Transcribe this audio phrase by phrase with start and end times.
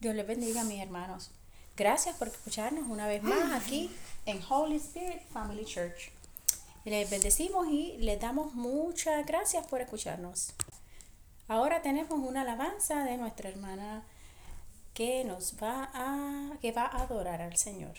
[0.00, 1.32] Dios les bendiga, mis hermanos.
[1.76, 3.90] Gracias por escucharnos una vez más aquí
[4.26, 6.12] en Holy Spirit Family Church.
[6.84, 10.52] Les bendecimos y les damos muchas gracias por escucharnos.
[11.48, 14.04] Ahora tenemos una alabanza de nuestra hermana
[14.94, 17.96] que nos va a que va a adorar al Señor.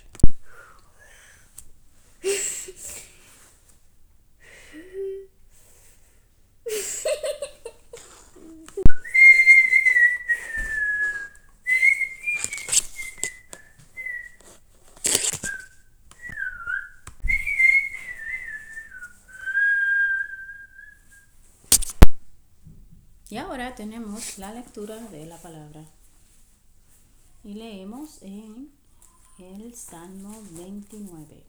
[23.31, 25.85] Y ahora tenemos la lectura de la palabra.
[27.45, 28.73] Y leemos en
[29.37, 31.45] el Salmo 29,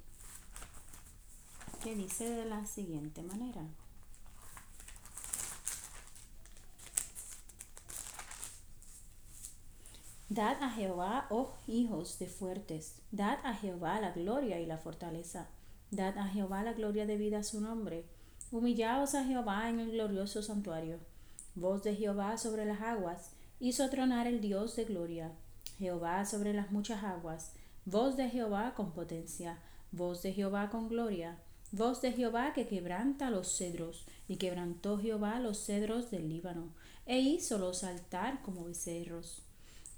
[1.83, 3.63] que dice de la siguiente manera.
[10.29, 15.49] Dad a Jehová, oh hijos de fuertes, dad a Jehová la gloria y la fortaleza,
[15.91, 18.05] dad a Jehová la gloria debida a su nombre,
[18.53, 21.10] humillaos a Jehová en el glorioso santuario
[21.61, 25.33] Voz de Jehová sobre las aguas, hizo tronar el Dios de gloria.
[25.77, 27.53] Jehová sobre las muchas aguas,
[27.85, 29.59] voz de Jehová con potencia,
[29.93, 31.37] voz de Jehová con gloria,
[31.71, 36.71] voz de Jehová que quebranta los cedros, y quebrantó Jehová los cedros del Líbano,
[37.05, 39.43] e hízolos saltar como becerros.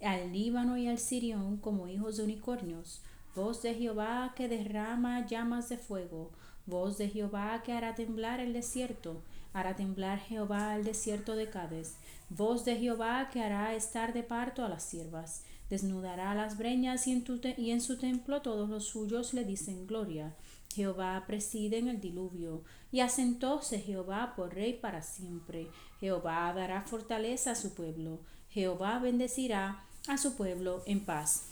[0.00, 3.02] Al Líbano y al Sirión como hijos de unicornios,
[3.36, 6.32] voz de Jehová que derrama llamas de fuego,
[6.66, 11.94] voz de Jehová que hará temblar el desierto, hará temblar Jehová el desierto de Cádiz,
[12.30, 17.12] voz de Jehová que hará estar de parto a las siervas, desnudará las breñas y
[17.12, 17.24] en,
[17.56, 20.34] y en su templo todos los suyos le dicen gloria.
[20.74, 25.68] Jehová preside en el diluvio, y asentóse Jehová por rey para siempre.
[26.00, 31.44] Jehová dará fortaleza a su pueblo, Jehová bendecirá a su pueblo en paz.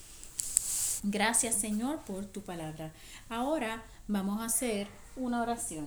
[1.03, 2.93] Gracias Señor por tu palabra.
[3.31, 5.87] Ahora vamos a hacer una oración.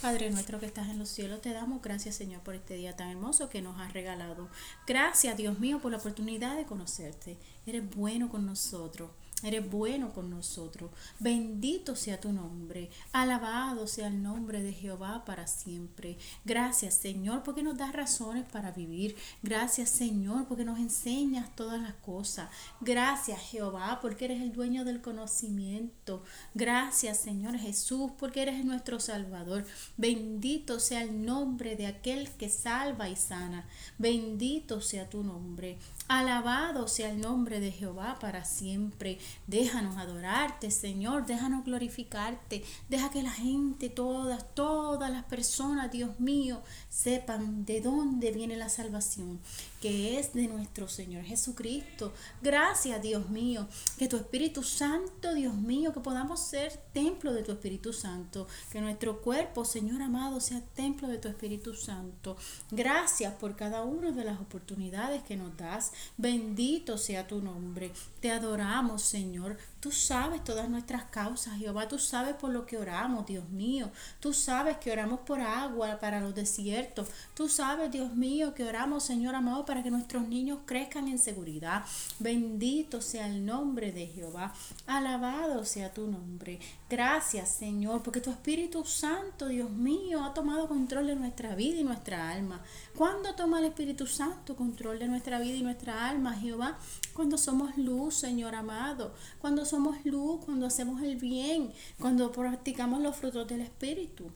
[0.00, 3.10] Padre nuestro que estás en los cielos, te damos gracias Señor por este día tan
[3.10, 4.48] hermoso que nos has regalado.
[4.86, 7.38] Gracias Dios mío por la oportunidad de conocerte.
[7.66, 9.10] Eres bueno con nosotros.
[9.44, 10.90] Eres bueno con nosotros.
[11.20, 12.88] Bendito sea tu nombre.
[13.12, 16.16] Alabado sea el nombre de Jehová para siempre.
[16.46, 19.16] Gracias, Señor, porque nos das razones para vivir.
[19.42, 22.48] Gracias, Señor, porque nos enseñas todas las cosas.
[22.80, 26.22] Gracias, Jehová, porque eres el dueño del conocimiento.
[26.54, 29.66] Gracias, Señor Jesús, porque eres nuestro Salvador.
[29.98, 33.68] Bendito sea el nombre de aquel que salva y sana.
[33.98, 35.76] Bendito sea tu nombre.
[36.06, 39.18] Alabado sea el nombre de Jehová para siempre.
[39.46, 41.24] Déjanos adorarte, Señor.
[41.24, 42.62] Déjanos glorificarte.
[42.90, 46.62] Deja que la gente, todas, todas las personas, Dios mío,
[46.94, 49.40] sepan de dónde viene la salvación,
[49.80, 52.12] que es de nuestro Señor Jesucristo.
[52.40, 53.66] Gracias, Dios mío,
[53.98, 58.80] que tu Espíritu Santo, Dios mío, que podamos ser templo de tu Espíritu Santo, que
[58.80, 62.36] nuestro cuerpo, Señor amado, sea templo de tu Espíritu Santo.
[62.70, 65.92] Gracias por cada una de las oportunidades que nos das.
[66.16, 67.90] Bendito sea tu nombre.
[68.20, 69.58] Te adoramos, Señor.
[69.84, 71.88] Tú sabes todas nuestras causas, Jehová.
[71.88, 73.90] Tú sabes por lo que oramos, Dios mío.
[74.18, 77.08] Tú sabes que oramos por agua para los desiertos.
[77.34, 81.84] Tú sabes, Dios mío, que oramos, Señor amado, para que nuestros niños crezcan en seguridad.
[82.18, 84.54] Bendito sea el nombre de Jehová.
[84.86, 86.60] Alabado sea tu nombre.
[86.88, 91.84] Gracias, Señor, porque tu Espíritu Santo, Dios mío, ha tomado control de nuestra vida y
[91.84, 92.62] nuestra alma.
[92.96, 96.78] ¿Cuándo toma el Espíritu Santo control de nuestra vida y nuestra alma, Jehová?
[97.12, 99.12] Cuando somos luz, Señor amado.
[99.40, 99.73] Cuando somos
[100.04, 104.30] luz, cuando hacemos el bien, cuando practicamos los frutos del Espíritu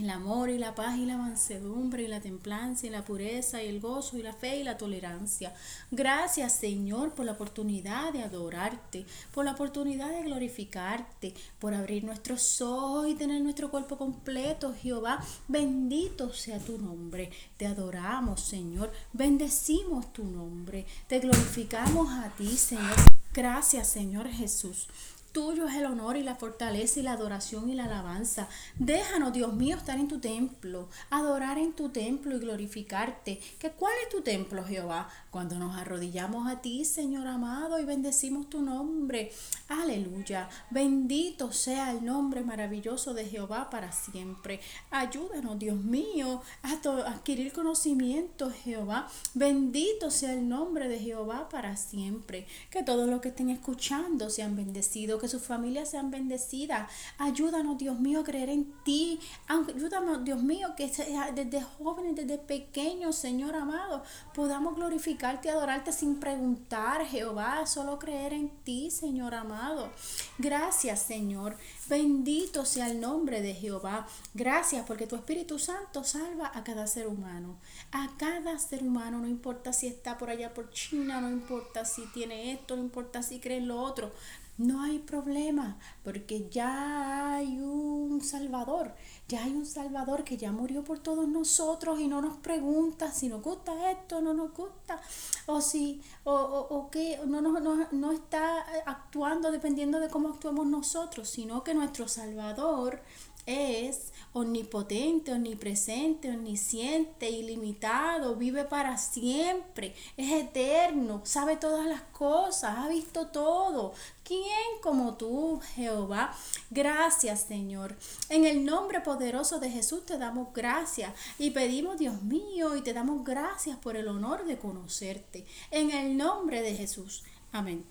[0.00, 3.68] el amor y la paz y la mansedumbre y la templanza y la pureza y
[3.68, 5.54] el gozo y la fe y la tolerancia.
[5.90, 12.60] Gracias Señor por la oportunidad de adorarte, por la oportunidad de glorificarte, por abrir nuestros
[12.60, 15.24] ojos y tener nuestro cuerpo completo, Jehová.
[15.48, 17.30] Bendito sea tu nombre.
[17.56, 23.23] Te adoramos Señor, bendecimos tu nombre, te glorificamos a ti Señor.
[23.34, 24.86] Gracias Señor Jesús.
[25.34, 28.46] Tuyo es el honor y la fortaleza y la adoración y la alabanza.
[28.78, 33.40] Déjanos, Dios mío, estar en tu templo, adorar en tu templo y glorificarte.
[33.58, 35.08] ¿Que ¿Cuál es tu templo, Jehová?
[35.32, 39.32] Cuando nos arrodillamos a ti, Señor amado, y bendecimos tu nombre.
[39.66, 40.48] Aleluya.
[40.70, 44.60] Bendito sea el nombre maravilloso de Jehová para siempre.
[44.92, 46.74] Ayúdanos, Dios mío, a
[47.08, 49.08] adquirir conocimiento, Jehová.
[49.34, 52.46] Bendito sea el nombre de Jehová para siempre.
[52.70, 56.90] Que todos los que estén escuchando sean bendecidos que sus familias sean bendecidas.
[57.16, 59.18] Ayúdanos, Dios mío, a creer en ti.
[59.46, 60.88] Ayúdanos, Dios mío, que
[61.34, 64.02] desde jóvenes, desde pequeños, Señor amado,
[64.34, 69.90] podamos glorificarte y adorarte sin preguntar, Jehová, solo creer en ti, Señor amado.
[70.36, 71.56] Gracias, Señor.
[71.88, 74.06] Bendito sea el nombre de Jehová.
[74.34, 77.56] Gracias porque tu Espíritu Santo salva a cada ser humano.
[77.92, 82.06] A cada ser humano, no importa si está por allá por China, no importa si
[82.12, 84.12] tiene esto, no importa si cree en lo otro.
[84.56, 88.94] No hay problema, porque ya hay un Salvador,
[89.26, 93.28] ya hay un Salvador que ya murió por todos nosotros y no nos pregunta si
[93.28, 95.00] nos gusta esto, no nos gusta,
[95.46, 100.66] o si, o, o, que no, no, no, no está actuando dependiendo de cómo actuemos
[100.68, 103.02] nosotros, sino que nuestro Salvador
[103.46, 112.88] es omnipotente, omnipresente, omnisciente, ilimitado, vive para siempre, es eterno, sabe todas las cosas, ha
[112.88, 113.94] visto todo.
[114.24, 116.34] ¿Quién como tú, Jehová?
[116.70, 117.96] Gracias, Señor.
[118.28, 122.92] En el nombre poderoso de Jesús te damos gracias y pedimos, Dios mío, y te
[122.92, 125.46] damos gracias por el honor de conocerte.
[125.70, 127.22] En el nombre de Jesús.
[127.52, 127.84] Amén.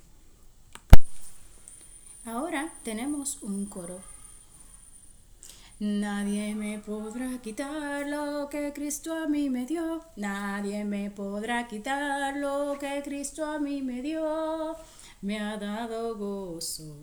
[2.25, 4.12] Ahora tenemos un coro.
[5.83, 9.99] Nadie me podrá quitar lo que Cristo a mí me dio.
[10.15, 14.77] Nadie me podrá quitar lo que Cristo a mí me dio.
[15.21, 16.95] Me ha dado gozo,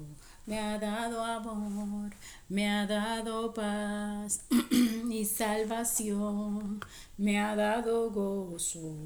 [0.46, 2.10] me ha dado amor,
[2.48, 4.46] me ha dado paz
[5.10, 6.80] y salvación.
[7.18, 8.96] Me ha dado gozo,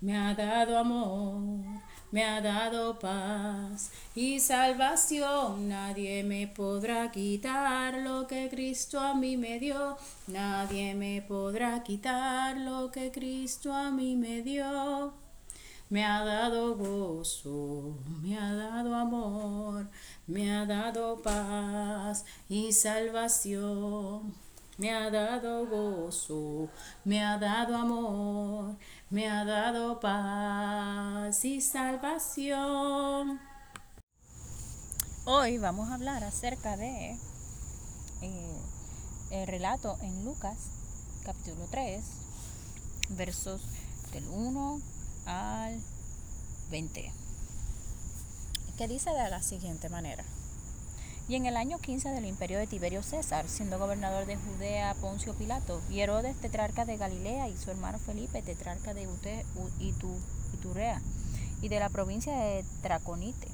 [0.00, 5.68] me ha dado amor me ha dado paz y salvación.
[5.68, 9.96] Nadie me podrá quitar lo que Cristo a mí me dio.
[10.26, 15.14] Nadie me podrá quitar lo que Cristo a mí me dio.
[15.88, 19.88] Me ha dado gozo, me ha dado amor,
[20.26, 24.32] me ha dado paz y salvación.
[24.78, 26.70] Me ha dado gozo,
[27.04, 28.76] me ha dado amor,
[29.10, 33.40] me ha dado paz y salvación.
[35.24, 37.18] Hoy vamos a hablar acerca de
[38.22, 38.60] eh,
[39.32, 40.56] el relato en Lucas
[41.24, 42.04] capítulo 3,
[43.10, 43.62] versos
[44.12, 44.80] del 1
[45.26, 45.80] al
[46.70, 47.12] 20,
[48.78, 50.24] que dice de la siguiente manera.
[51.30, 55.32] Y en el año 15 del imperio de Tiberio César, siendo gobernador de Judea Poncio
[55.32, 59.06] Pilato, y Herodes tetrarca de Galilea, y su hermano Felipe tetrarca de
[60.52, 61.00] Iturea,
[61.62, 63.46] y de la provincia de Traconite,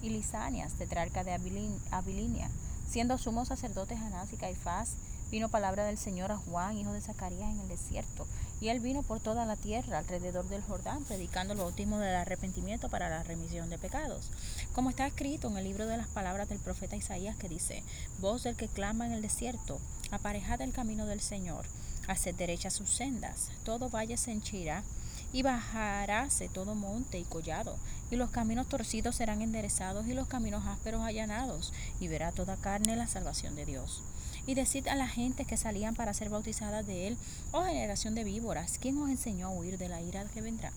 [0.00, 2.50] y Lisanias tetrarca de Abilinia,
[2.88, 4.94] siendo sumos sacerdotes Anás y Caifás,
[5.34, 8.24] vino palabra del Señor a Juan, hijo de Zacarías, en el desierto,
[8.60, 12.88] y él vino por toda la tierra alrededor del Jordán, predicando el bautismo del arrepentimiento
[12.88, 14.30] para la remisión de pecados.
[14.76, 17.82] Como está escrito en el libro de las palabras del profeta Isaías que dice,
[18.20, 19.80] voz del que clama en el desierto,
[20.12, 21.64] aparejad el camino del Señor,
[22.06, 24.84] haced derechas sus sendas, todo valle se henchirá
[25.32, 27.76] y bajaráse todo monte y collado,
[28.08, 32.94] y los caminos torcidos serán enderezados y los caminos ásperos allanados, y verá toda carne
[32.94, 34.04] la salvación de Dios.
[34.46, 37.16] Y decid a la gente que salían para ser bautizadas de él,
[37.52, 40.72] oh generación de víboras, ¿quién os enseñó a huir de la ira que vendrá?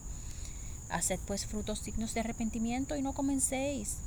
[0.90, 3.98] Haced pues frutos dignos de arrepentimiento y no comencéis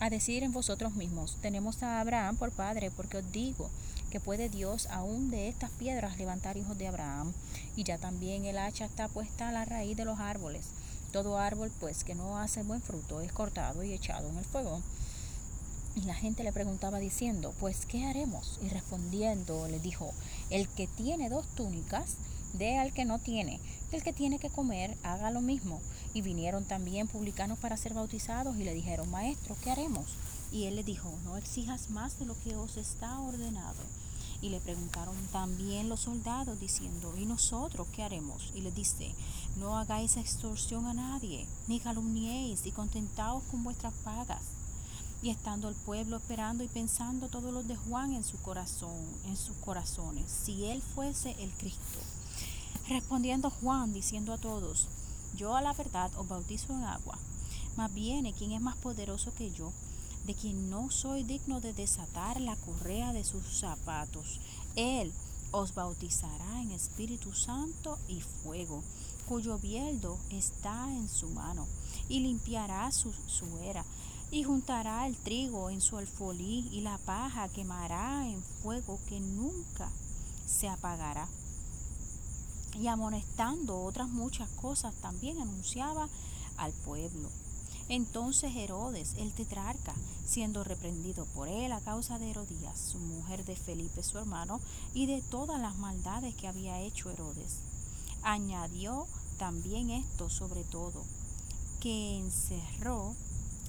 [0.00, 3.70] a decir en vosotros mismos, tenemos a Abraham por padre, porque os digo
[4.10, 7.32] que puede Dios aún de estas piedras levantar hijos de Abraham.
[7.76, 10.66] Y ya también el hacha está puesta a la raíz de los árboles.
[11.12, 14.82] Todo árbol pues que no hace buen fruto es cortado y echado en el fuego.
[15.94, 18.58] Y la gente le preguntaba diciendo, pues ¿qué haremos?
[18.62, 20.12] Y respondiendo le dijo,
[20.48, 22.16] el que tiene dos túnicas,
[22.54, 23.60] dé al que no tiene,
[23.92, 25.80] el que tiene que comer, haga lo mismo.
[26.14, 30.06] Y vinieron también publicanos para ser bautizados y le dijeron, maestro, ¿qué haremos?
[30.50, 33.82] Y él le dijo, no exijas más de lo que os está ordenado.
[34.40, 38.50] Y le preguntaron también los soldados diciendo, ¿y nosotros qué haremos?
[38.54, 39.14] Y le dice,
[39.56, 44.61] no hagáis extorsión a nadie, ni calumniéis, y contentaos con vuestras pagas
[45.22, 49.36] y estando el pueblo esperando y pensando todos los de Juan en su corazón, en
[49.36, 52.00] sus corazones, si él fuese el Cristo.
[52.88, 54.88] Respondiendo Juan, diciendo a todos,
[55.36, 57.16] yo a la verdad os bautizo en agua,
[57.76, 59.72] mas viene quien es más poderoso que yo,
[60.26, 64.40] de quien no soy digno de desatar la correa de sus zapatos.
[64.74, 65.12] Él
[65.52, 68.82] os bautizará en Espíritu Santo y fuego,
[69.28, 71.68] cuyo bieldo está en su mano,
[72.08, 73.84] y limpiará su suera
[74.32, 79.92] y juntará el trigo en su alfolí y la paja quemará en fuego que nunca
[80.46, 81.28] se apagará.
[82.74, 86.08] Y amonestando otras muchas cosas también anunciaba
[86.56, 87.28] al pueblo.
[87.90, 93.54] Entonces Herodes, el tetrarca, siendo reprendido por él a causa de Herodías, su mujer de
[93.54, 94.62] Felipe su hermano,
[94.94, 97.58] y de todas las maldades que había hecho Herodes,
[98.22, 101.04] añadió también esto sobre todo,
[101.80, 103.14] que encerró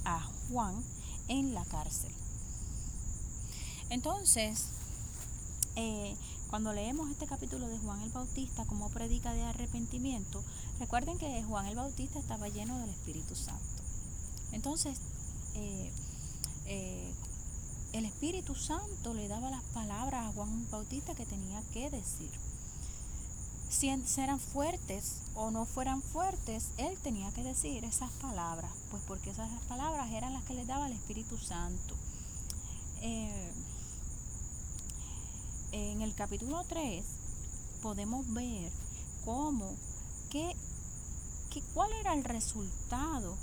[0.05, 0.83] a Juan
[1.27, 2.12] en la cárcel.
[3.89, 4.65] Entonces,
[5.75, 6.15] eh,
[6.50, 10.43] cuando leemos este capítulo de Juan el Bautista como predica de arrepentimiento,
[10.79, 13.83] recuerden que Juan el Bautista estaba lleno del Espíritu Santo.
[14.51, 15.00] Entonces,
[15.55, 15.91] eh,
[16.65, 17.12] eh,
[17.93, 22.31] el Espíritu Santo le daba las palabras a Juan Bautista que tenía que decir.
[23.74, 29.32] Si eran fuertes o no fueran fuertes, él tenía que decir esas palabras, pues porque
[29.32, 31.96] esas palabras eran las que le daba el Espíritu Santo.
[33.01, 33.51] Eh,
[35.72, 37.03] en el capítulo 3
[37.82, 38.72] podemos ver
[39.25, 39.75] cómo,
[40.30, 40.56] que,
[41.74, 43.36] cuál era el resultado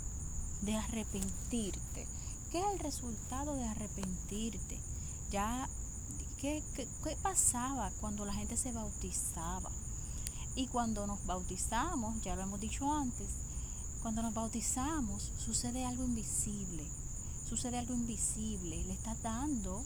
[0.61, 2.07] de arrepentirte.
[2.51, 4.79] ¿Qué es el resultado de arrepentirte?
[5.29, 5.69] Ya,
[6.37, 9.69] ¿qué, qué, qué pasaba cuando la gente se bautizaba?
[10.55, 13.27] Y cuando nos bautizamos, ya lo hemos dicho antes,
[14.01, 16.83] cuando nos bautizamos sucede algo invisible,
[17.47, 19.83] sucede algo invisible, le estás dando,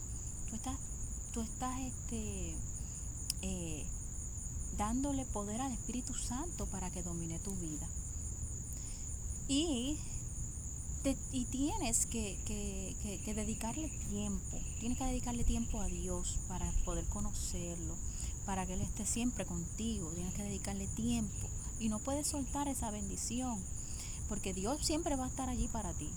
[0.49, 0.77] tú estás
[1.35, 2.55] tú estás este,
[3.41, 3.85] eh,
[4.77, 7.85] dándole poder al Espíritu Santo para que domine tu vida.
[9.49, 9.97] Y,
[11.33, 17.95] y tienes que, que, dedicarle tiempo, tienes que dedicarle tiempo a Dios para poder conocerlo,
[18.45, 21.47] para que Él esté siempre contigo, tienes que dedicarle tiempo
[21.79, 23.59] y no puedes soltar esa bendición,
[24.29, 26.09] porque Dios siempre va a estar allí para ti.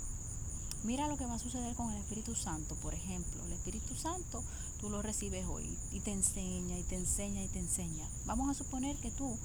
[0.84, 3.44] Mira lo que va a suceder con el Espíritu Santo, por ejemplo.
[3.46, 4.44] El Espíritu Santo
[4.80, 8.08] tú lo recibes hoy y te enseña y te enseña y te enseña.
[8.26, 9.36] Vamos a suponer que tú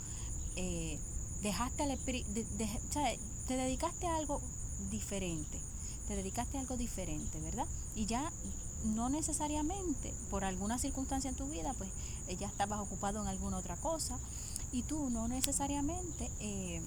[0.55, 0.99] eh,
[1.41, 2.29] dejaste al Espíritu,
[3.47, 4.41] te dedicaste a algo
[4.91, 5.59] diferente,
[6.07, 7.65] te dedicaste a algo diferente, ¿verdad?
[7.95, 8.31] Y ya
[8.83, 11.89] no necesariamente por alguna circunstancia en tu vida, pues
[12.27, 14.17] eh, ya estabas ocupado en alguna otra cosa
[14.71, 16.81] y tú no necesariamente eh,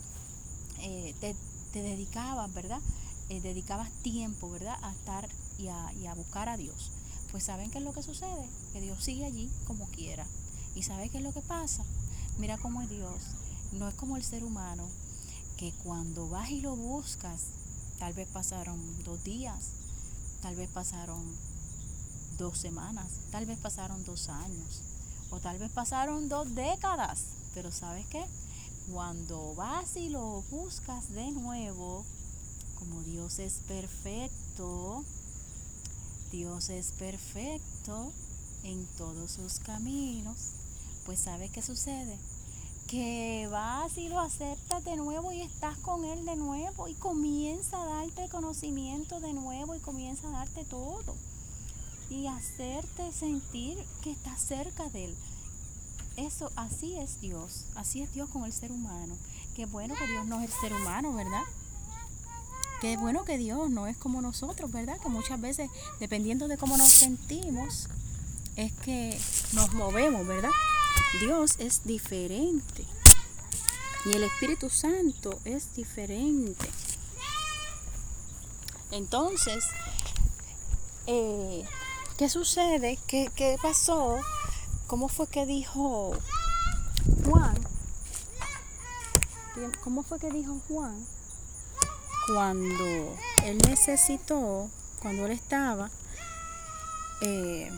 [1.21, 1.35] te,
[1.73, 2.81] te dedicabas, ¿verdad?
[3.29, 6.91] Eh, dedicabas tiempo, ¿verdad?, a estar y a, y a buscar a Dios.
[7.33, 8.49] Pues ¿saben qué es lo que sucede?
[8.73, 10.26] Que Dios sigue allí como quiera.
[10.75, 11.85] ¿Y sabe qué es lo que pasa?
[12.38, 13.15] Mira cómo es Dios.
[13.73, 14.87] No es como el ser humano,
[15.57, 17.47] que cuando vas y lo buscas,
[17.99, 19.71] tal vez pasaron dos días,
[20.43, 21.25] tal vez pasaron
[22.38, 24.83] dos semanas, tal vez pasaron dos años,
[25.31, 27.25] o tal vez pasaron dos décadas.
[27.55, 28.25] Pero ¿sabes qué?
[28.93, 32.05] Cuando vas y lo buscas de nuevo,
[32.78, 35.05] como Dios es perfecto,
[36.31, 38.12] Dios es perfecto
[38.62, 40.50] en todos sus caminos,
[41.05, 42.19] pues ¿sabes qué sucede?
[42.87, 47.83] Que vas y lo aceptas de nuevo y estás con Él de nuevo y comienza
[47.83, 51.16] a darte conocimiento de nuevo y comienza a darte todo
[52.10, 55.16] y hacerte sentir que estás cerca de Él.
[56.16, 59.16] Eso, así es Dios, así es Dios con el ser humano.
[59.54, 61.42] Qué bueno que Dios no es el ser humano, ¿verdad?
[62.80, 64.98] Qué bueno que Dios no es como nosotros, ¿verdad?
[65.00, 67.88] Que muchas veces, dependiendo de cómo nos sentimos,
[68.56, 69.18] es que
[69.52, 70.50] nos movemos, ¿verdad?
[71.20, 72.84] Dios es diferente.
[74.04, 76.68] Y el Espíritu Santo es diferente.
[78.90, 79.64] Entonces,
[81.06, 81.64] eh,
[82.16, 82.99] ¿qué sucede?
[83.06, 84.18] ¿Qué, ¿Qué pasó?
[84.87, 86.12] ¿Cómo fue que dijo
[87.25, 87.56] Juan?
[89.82, 91.06] ¿Cómo fue que dijo Juan?
[92.26, 94.68] cuando él necesitó,
[95.00, 95.90] cuando él estaba,
[97.20, 97.70] eh,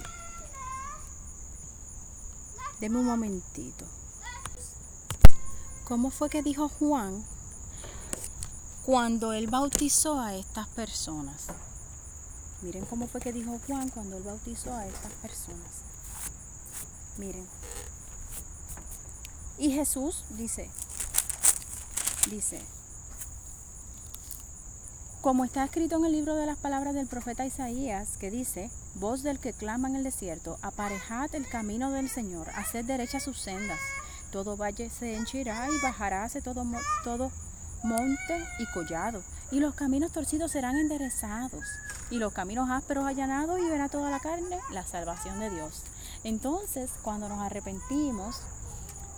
[2.81, 3.85] deme un momentito.
[5.85, 7.25] ¿Cómo fue que dijo Juan
[8.85, 11.47] cuando él bautizó a estas personas?
[12.63, 15.83] Miren cómo fue que dijo Juan cuando él bautizó a estas personas.
[17.17, 17.47] Miren.
[19.59, 20.71] Y Jesús dice,
[22.31, 22.61] dice,
[25.21, 29.23] como está escrito en el libro de las palabras del profeta Isaías, que dice, voz
[29.23, 33.81] del que clama en el desierto, aparejad el camino del Señor, haced derechas sus sendas.
[34.31, 36.65] Todo valle se henchirá y bajaráse todo,
[37.03, 37.33] todo
[37.83, 41.65] monte y collado, y los caminos torcidos serán enderezados,
[42.11, 45.83] y los caminos ásperos allanados, y verá toda la carne la salvación de Dios.
[46.25, 48.43] Entonces, cuando nos arrepentimos,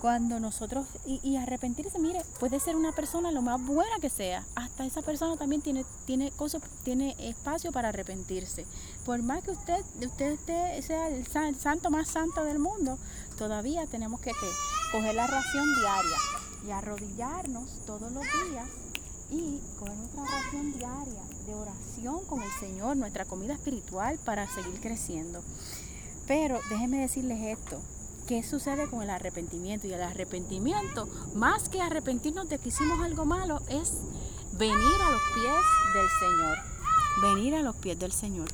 [0.00, 4.86] cuando nosotros, y, arrepentirse, mire, puede ser una persona lo más buena que sea, hasta
[4.86, 8.64] esa persona también tiene, tiene cosas, tiene espacio para arrepentirse.
[9.04, 10.38] Por más que usted, usted
[10.82, 12.98] sea el, santo más santo del mundo,
[13.36, 14.32] todavía tenemos que,
[14.90, 16.16] coger la ración diaria
[16.66, 18.89] y arrodillarnos todos los días
[19.30, 24.80] y nuestra nuestra oración diaria, de oración con el Señor, nuestra comida espiritual para seguir
[24.80, 25.42] creciendo.
[26.26, 27.80] Pero déjenme decirles esto,
[28.26, 29.86] ¿qué sucede con el arrepentimiento?
[29.86, 33.92] Y el arrepentimiento, más que arrepentirnos de que hicimos algo malo, es
[34.52, 36.58] venir a los pies del Señor.
[37.22, 38.48] Venir a los pies del Señor.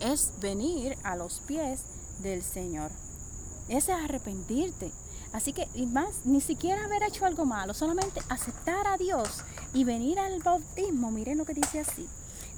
[0.00, 1.80] Es venir a los pies
[2.22, 2.90] del Señor.
[3.68, 4.92] Ese es arrepentirte.
[5.32, 9.84] Así que, y más, ni siquiera haber hecho algo malo, solamente aceptar a Dios y
[9.84, 11.10] venir al bautismo.
[11.10, 12.06] Miren lo que dice así.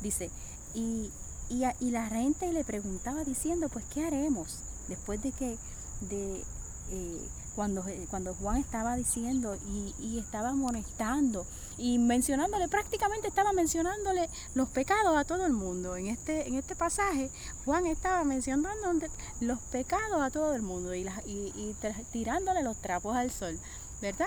[0.02, 0.31] Dice,
[0.75, 1.11] y,
[1.49, 4.59] y, la gente le preguntaba diciendo, pues, ¿qué haremos?
[4.88, 5.57] Después de que,
[6.00, 6.43] de,
[6.90, 11.46] eh, cuando, eh, cuando Juan estaba diciendo y, y, estaba amonestando
[11.78, 15.96] y mencionándole, prácticamente estaba mencionándole los pecados a todo el mundo.
[15.96, 17.30] En este, en este pasaje,
[17.64, 19.06] Juan estaba mencionando
[19.40, 21.76] los pecados a todo el mundo y, y
[22.12, 23.58] tirándole los trapos al sol,
[24.00, 24.26] ¿verdad?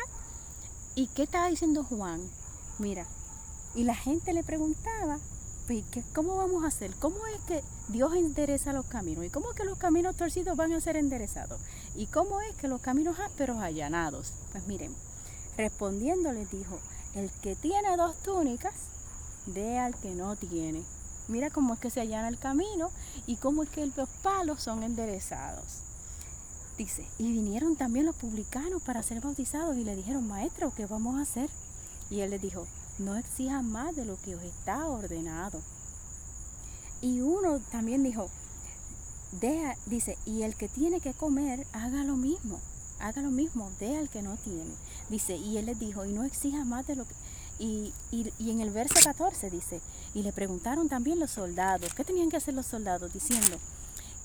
[0.95, 2.21] ¿Y qué estaba diciendo Juan?
[2.79, 3.05] Mira,
[3.75, 5.19] y la gente le preguntaba
[6.13, 6.91] ¿cómo vamos a hacer?
[6.95, 9.25] ¿Cómo es que Dios endereza los caminos?
[9.25, 11.59] ¿Y cómo es que los caminos torcidos van a ser enderezados?
[11.95, 14.33] ¿Y cómo es que los caminos ásperos allanados?
[14.51, 14.95] Pues miren,
[15.57, 16.79] respondiendo les dijo,
[17.15, 18.73] el que tiene dos túnicas,
[19.45, 20.83] dé al que no tiene.
[21.27, 22.89] Mira cómo es que se allana el camino
[23.25, 25.81] y cómo es que los palos son enderezados.
[26.77, 31.17] Dice, y vinieron también los publicanos para ser bautizados y le dijeron, maestro, ¿qué vamos
[31.17, 31.49] a hacer?
[32.09, 32.65] Y él les dijo,
[32.99, 35.61] no exijan más de lo que os está ordenado.
[37.01, 38.29] Y uno también dijo,
[39.39, 42.59] deja, dice, y el que tiene que comer, haga lo mismo,
[42.99, 44.73] haga lo mismo, dé al que no tiene.
[45.09, 47.13] Dice, y él les dijo, y no exija más de lo que...
[47.59, 49.81] Y, y, y en el verso 14 dice,
[50.13, 53.13] y le preguntaron también los soldados, ¿qué tenían que hacer los soldados?
[53.13, 53.57] Diciendo,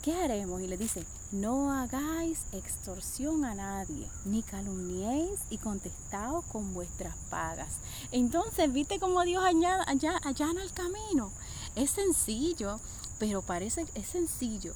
[0.03, 0.61] ¿qué haremos?
[0.61, 1.03] Y le dice,
[1.33, 7.79] no hagáis extorsión a nadie, ni calumniéis y contestaos con vuestras pagas.
[8.11, 11.33] Entonces, ¿viste cómo Dios allá, allana el camino?
[11.75, 12.79] Es sencillo,
[13.19, 14.75] pero parece, es sencillo,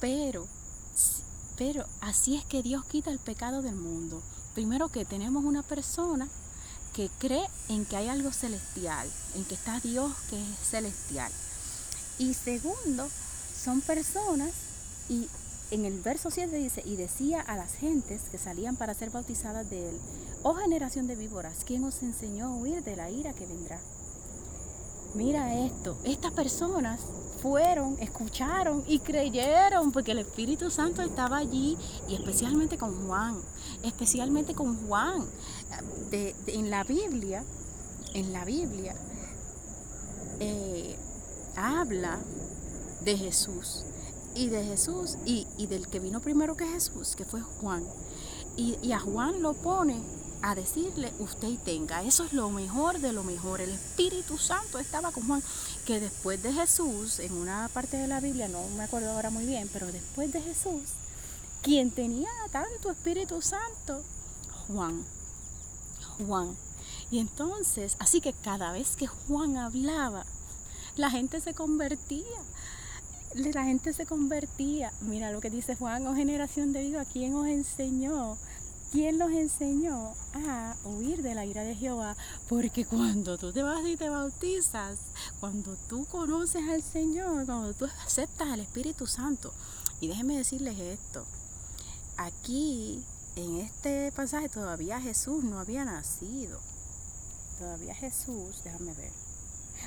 [0.00, 0.46] pero,
[1.58, 4.22] pero así es que Dios quita el pecado del mundo.
[4.54, 6.26] Primero que tenemos una persona
[6.94, 11.30] que cree en que hay algo celestial, en que está Dios que es celestial.
[12.18, 13.06] Y segundo,
[13.62, 14.52] son personas
[15.10, 15.28] y
[15.70, 19.68] en el verso 7 dice, y decía a las gentes que salían para ser bautizadas
[19.68, 19.98] de él,
[20.42, 23.80] oh generación de víboras, ¿quién os enseñó a huir de la ira que vendrá?
[25.14, 27.00] Mira esto, estas personas
[27.42, 31.76] fueron, escucharon y creyeron porque el Espíritu Santo estaba allí
[32.08, 33.40] y especialmente con Juan,
[33.82, 35.24] especialmente con Juan.
[36.12, 37.44] en la Biblia,
[38.14, 38.94] en la Biblia,
[40.38, 40.96] eh,
[41.56, 42.18] habla
[43.02, 43.84] de Jesús
[44.36, 47.84] y de Jesús y, del que vino primero que Jesús, que fue Juan.
[48.56, 50.00] Y, y, a Juan lo pone
[50.42, 53.60] a decirle, usted y tenga, eso es lo mejor de lo mejor.
[53.60, 55.42] El Espíritu Santo estaba con Juan,
[55.86, 59.46] que después de Jesús, en una parte de la Biblia, no me acuerdo ahora muy
[59.46, 60.82] bien, pero después de Jesús,
[61.62, 64.02] quien tenía tanto Espíritu Santo,
[64.68, 65.04] Juan.
[66.18, 66.56] Juan.
[67.10, 70.24] Y entonces, así que cada vez que Juan hablaba,
[70.96, 72.24] la gente se convertía
[73.36, 74.92] la gente se convertía.
[75.02, 78.36] Mira lo que dice Juan, o oh, generación de vida, ¿quién os enseñó?
[78.92, 82.16] ¿Quién los enseñó a huir de la ira de Jehová?
[82.48, 84.98] Porque cuando tú te vas y te bautizas,
[85.40, 89.52] cuando tú conoces al Señor, cuando tú aceptas al Espíritu Santo,
[90.00, 91.26] y déjenme decirles esto,
[92.16, 93.02] aquí
[93.34, 96.60] en este pasaje todavía Jesús no había nacido.
[97.58, 99.12] Todavía Jesús, déjame ver.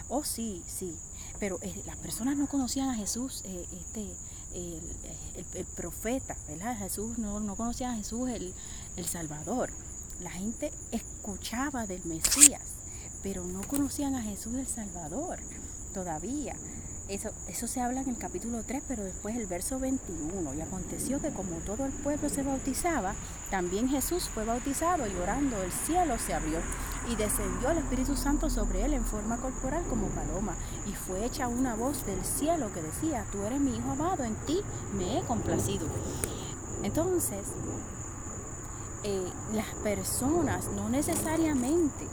[0.07, 0.95] Oh, sí, sí,
[1.39, 4.07] pero eh, las personas no conocían a Jesús, eh, este,
[5.55, 6.77] el, profeta, ¿verdad?
[6.77, 8.53] Jesús no, no conocían a Jesús el,
[8.97, 9.71] el Salvador.
[10.21, 12.61] La gente escuchaba del Mesías,
[13.23, 15.39] pero no conocían a Jesús el Salvador
[15.93, 16.55] todavía.
[17.09, 20.53] Eso, eso se habla en el capítulo 3, pero después el verso 21.
[20.53, 23.15] Y aconteció que como todo el pueblo se bautizaba,
[23.49, 26.59] también Jesús fue bautizado y orando el cielo se abrió
[27.11, 30.53] y descendió el Espíritu Santo sobre él en forma corporal como paloma.
[30.85, 34.35] Y fue hecha una voz del cielo que decía, tú eres mi Hijo amado, en
[34.45, 34.61] ti
[34.93, 35.87] me he complacido.
[36.83, 37.47] Entonces,
[39.03, 42.05] eh, las personas no necesariamente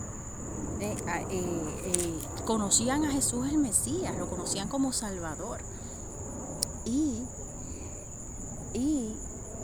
[0.80, 0.96] eh,
[1.30, 5.60] eh, conocían a Jesús el Mesías, lo conocían como Salvador.
[6.84, 7.22] Y,
[8.74, 9.16] y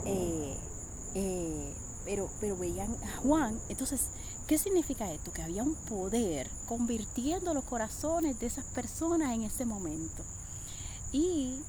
[0.05, 1.73] eh,
[2.05, 3.59] pero, pero veían a Juan.
[3.69, 4.07] Entonces,
[4.47, 5.31] ¿qué significa esto?
[5.31, 10.23] Que había un poder convirtiendo los corazones de esas personas en ese momento.
[11.11, 11.59] Y,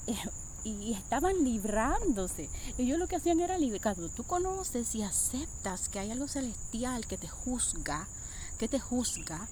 [0.64, 2.48] y estaban librándose.
[2.78, 3.82] Ellos lo que hacían era librar.
[3.82, 8.08] Cuando tú conoces y aceptas que hay algo celestial que te juzga,
[8.68, 9.48] te juzga,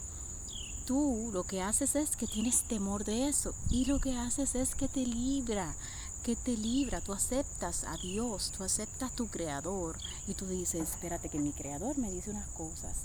[0.86, 4.74] tú lo que haces es que tienes temor de eso y lo que haces es
[4.74, 5.74] que te libra,
[6.22, 10.90] que te libra, tú aceptas a Dios, tú aceptas a tu creador y tú dices,
[10.90, 12.96] espérate que mi creador me dice unas cosas.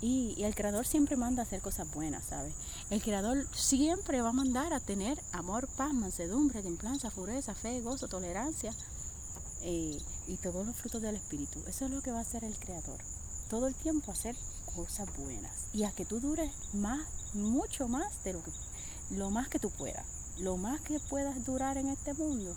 [0.00, 2.54] Y, y, el creador siempre manda a hacer cosas buenas, ¿sabes?
[2.90, 8.08] El creador siempre va a mandar a tener amor, paz, mansedumbre, templanza, pureza, fe, gozo,
[8.08, 8.72] tolerancia
[9.62, 9.96] eh,
[10.26, 11.60] y todos los frutos del espíritu.
[11.68, 12.98] Eso es lo que va a hacer el creador.
[13.48, 14.34] Todo el tiempo hacer
[14.74, 18.50] cosas buenas y a que tú dures más, mucho más de lo que,
[19.10, 20.06] lo más que tú puedas
[20.38, 22.56] lo más que puedas durar en este mundo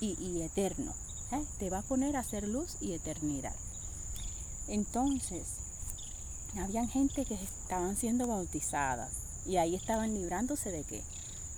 [0.00, 0.92] y, eterno.
[1.32, 1.44] ¿eh?
[1.58, 3.54] Te va a poner a hacer luz y eternidad.
[4.68, 5.46] Entonces,
[6.58, 9.10] habían gente que estaban siendo bautizadas
[9.46, 11.02] y ahí estaban librándose de qué?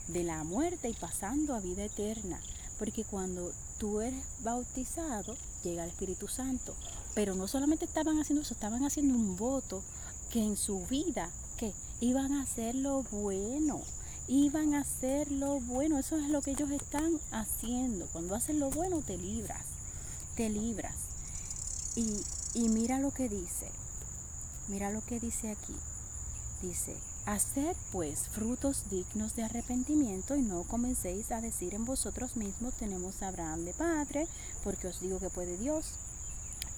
[0.08, 2.40] De la muerte y pasando a vida eterna.
[2.78, 6.74] Porque cuando tú eres bautizado, llega el Espíritu Santo.
[7.14, 9.82] Pero no solamente estaban haciendo eso, estaban haciendo un voto
[10.30, 13.82] que en su vida, que iban a hacer lo bueno
[14.30, 15.98] iban a hacer lo bueno.
[15.98, 18.06] Eso es lo que ellos están haciendo.
[18.12, 19.64] Cuando hacen lo bueno te libras,
[20.36, 20.94] te libras.
[21.96, 22.22] Y,
[22.54, 23.68] y mira lo que dice,
[24.68, 25.74] mira lo que dice aquí.
[26.62, 26.94] Dice,
[27.26, 33.22] hacer pues frutos dignos de arrepentimiento y no comencéis a decir en vosotros mismos tenemos
[33.22, 34.28] a Abraham de padre,
[34.62, 35.94] porque os digo que puede Dios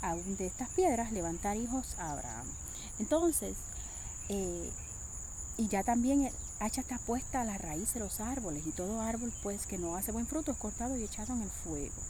[0.03, 2.47] aún de estas piedras levantar hijos a Abraham.
[2.99, 3.57] Entonces,
[4.29, 4.71] eh,
[5.57, 9.01] y ya también el hacha está puesta a la raíz de los árboles y todo
[9.01, 12.01] árbol pues que no hace buen fruto es cortado y echado en el fuego.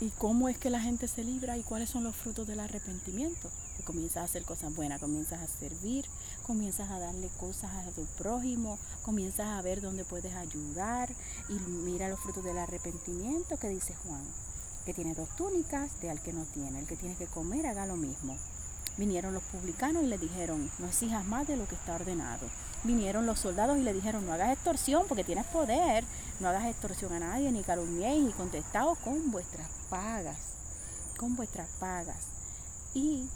[0.00, 3.48] ¿Y cómo es que la gente se libra y cuáles son los frutos del arrepentimiento?
[3.76, 6.04] Que comienzas a hacer cosas buenas, comienzas a servir,
[6.44, 11.10] comienzas a darle cosas a tu prójimo, comienzas a ver dónde puedes ayudar
[11.48, 14.24] y mira los frutos del arrepentimiento que dice Juan,
[14.84, 17.86] que tiene dos túnicas de al que no tiene, el que tiene que comer haga
[17.86, 18.36] lo mismo.
[18.96, 22.46] Vinieron los publicanos y le dijeron, no exijas más de lo que está ordenado.
[22.84, 26.04] Vinieron los soldados y le dijeron, no hagas extorsión porque tienes poder,
[26.38, 30.36] no hagas extorsión a nadie, ni calumniéis, y contestaos con vuestras pagas,
[31.16, 32.26] con vuestras pagas.
[32.92, 33.28] Y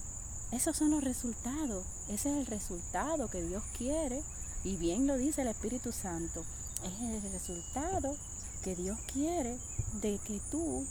[0.53, 4.23] esos son los resultados, ese es el resultado que Dios quiere,
[4.65, 6.45] y bien lo dice el Espíritu Santo,
[6.85, 8.17] es el resultado
[8.63, 9.59] que Dios quiere
[10.01, 10.87] de que tú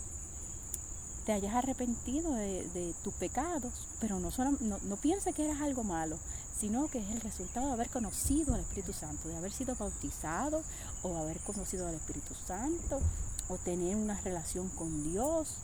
[1.27, 6.17] te hayas arrepentido de, tus pecados, pero no, solo, no, pienses que eras algo malo,
[6.57, 10.63] sino que es el resultado de haber conocido al Espíritu Santo, de haber sido bautizado
[11.03, 13.01] o haber conocido al Espíritu Santo
[13.49, 15.55] o tener una relación con Dios.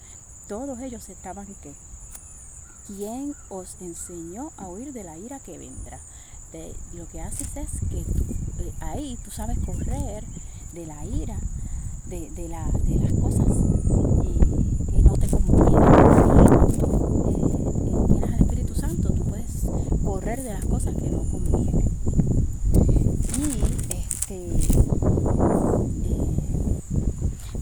[0.49, 1.71] Todos ellos estaban que
[2.85, 5.97] ¿Quién os enseñó a huir de la ira que vendrá?
[6.51, 10.25] De, lo que haces es que eh, ahí tú sabes correr
[10.73, 11.37] de la ira,
[12.07, 12.69] de, de las
[13.13, 13.72] cosas
[15.37, 15.83] te conviene.
[17.29, 19.51] Eh, tienes al Espíritu Santo, tú puedes
[20.03, 21.89] correr de las cosas que no convienen.
[23.37, 24.35] Y este,
[26.05, 26.39] eh,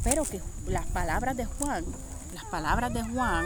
[0.03, 1.85] pero que las palabras de Juan,
[2.33, 3.45] las palabras de Juan,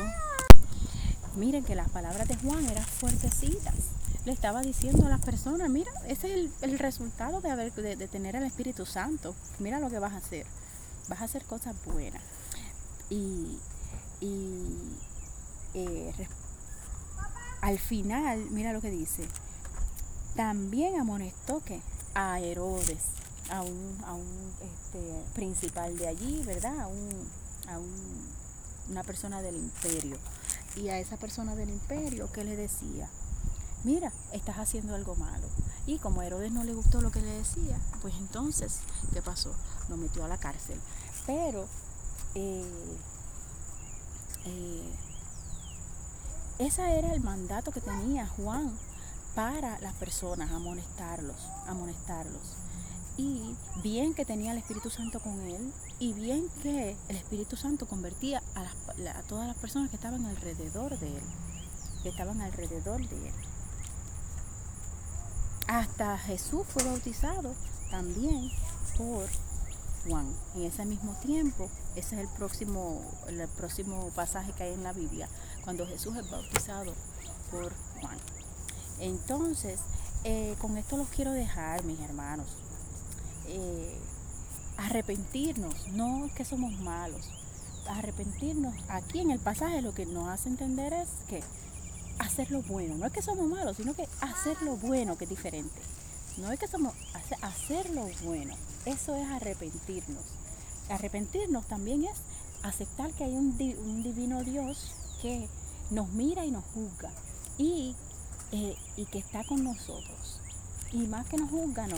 [1.35, 3.75] miren que las palabras de Juan eran fuertecitas.
[4.25, 8.35] Le estaba diciendo a las personas, mira, ese es el, resultado de, haber, de tener
[8.35, 9.35] el Espíritu Santo.
[9.59, 10.47] Mira lo que vas a hacer.
[11.07, 12.23] Vas a hacer cosas buenas.
[13.11, 13.59] Y,
[14.25, 14.97] y
[15.73, 16.13] eh,
[17.61, 19.27] al final, mira lo que dice,
[20.35, 21.81] también amonestó que
[22.13, 23.03] a Herodes,
[23.49, 26.79] a un, a un este, principal de allí, ¿verdad?
[26.79, 27.09] A, un,
[27.67, 28.27] a un,
[28.89, 30.17] una persona del imperio.
[30.75, 33.09] Y a esa persona del imperio, ¿qué le decía?
[33.83, 35.47] Mira, estás haciendo algo malo.
[35.85, 38.79] Y como Herodes no le gustó lo que le decía, pues entonces,
[39.13, 39.53] ¿qué pasó?
[39.89, 40.79] Lo metió a la cárcel.
[41.25, 41.67] Pero
[42.33, 42.97] eh,
[44.45, 44.91] eh,
[46.59, 48.71] ese era el mandato que tenía Juan
[49.35, 51.35] para las personas, amonestarlos,
[51.67, 52.55] amonestarlos.
[53.17, 57.85] Y bien que tenía el Espíritu Santo con él, y bien que el Espíritu Santo
[57.85, 58.61] convertía a,
[59.17, 61.23] a todas las personas que estaban alrededor de él,
[62.03, 63.33] que estaban alrededor de él.
[65.67, 67.53] Hasta Jesús fue bautizado
[67.89, 68.51] también
[68.97, 69.27] por
[70.07, 70.27] Juan.
[70.55, 74.93] En ese mismo tiempo, ese es el próximo, el próximo pasaje que hay en la
[74.93, 75.27] Biblia,
[75.63, 76.93] cuando Jesús es bautizado
[77.51, 78.17] por Juan.
[78.99, 79.79] Entonces,
[80.23, 82.47] eh, con esto los quiero dejar, mis hermanos.
[83.47, 83.97] Eh,
[84.77, 87.29] arrepentirnos, no que somos malos.
[87.87, 91.43] Arrepentirnos, aquí en el pasaje lo que nos hace entender es que
[92.19, 95.29] hacer lo bueno, no es que somos malos, sino que hacer lo bueno, que es
[95.29, 95.81] diferente.
[96.37, 96.93] No es que somos
[97.41, 98.55] hacer lo bueno.
[98.85, 100.23] Eso es arrepentirnos.
[100.89, 102.17] Arrepentirnos también es
[102.63, 105.47] aceptar que hay un, divino Dios que
[105.91, 107.11] nos mira y nos juzga.
[107.57, 107.95] Y
[108.51, 110.39] eh, y que está con nosotros.
[110.91, 111.97] Y más que nos juzga, no,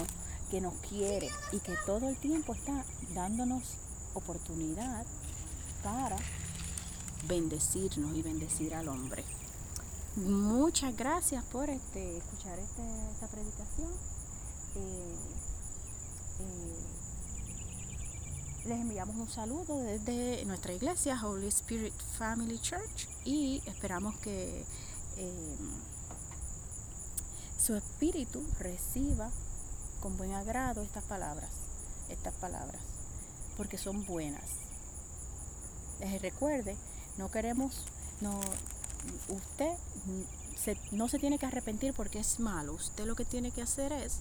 [0.49, 3.61] que nos quiere y que todo el tiempo está dándonos
[4.13, 5.05] oportunidad
[5.83, 6.17] para
[7.27, 9.23] bendecirnos y bendecir al hombre.
[10.15, 13.91] Muchas gracias por este, escuchar este, esta predicación.
[14.75, 15.15] Eh,
[16.39, 16.96] eh,
[18.67, 24.65] les enviamos un saludo desde nuestra iglesia, Holy Spirit Family Church, y esperamos que
[25.17, 25.55] eh,
[27.57, 29.31] su espíritu reciba
[30.01, 31.49] con buen agrado estas palabras,
[32.09, 32.81] estas palabras,
[33.55, 34.43] porque son buenas.
[36.01, 36.75] Les recuerde,
[37.17, 37.85] no queremos,
[38.19, 38.37] no,
[39.29, 39.75] usted
[40.91, 42.73] no se tiene que arrepentir porque es malo.
[42.73, 44.19] Usted lo que tiene que hacer es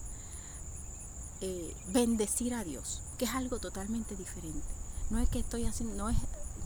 [1.41, 4.67] eh, bendecir a Dios, que es algo totalmente diferente.
[5.09, 6.17] No es que estoy haciendo, no es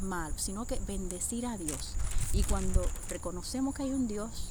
[0.02, 1.96] mal, sino que bendecir a Dios.
[2.34, 4.50] Y cuando reconocemos que hay un Dios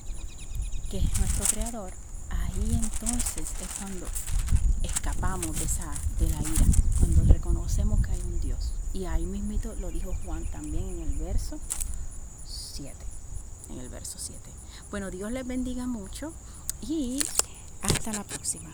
[0.90, 1.92] que es nuestro creador,
[2.28, 4.06] ahí entonces es cuando
[4.83, 6.66] escapamos de esa de la ira,
[6.98, 8.72] cuando reconocemos que hay un Dios.
[8.92, 11.59] Y ahí mismito lo dijo Juan también en el verso
[12.46, 12.94] 7.
[13.70, 14.38] En el verso 7.
[14.90, 16.33] Bueno, Dios les bendiga mucho
[16.83, 17.22] y
[17.83, 18.70] hasta la próxima.